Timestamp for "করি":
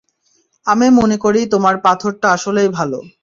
1.23-1.41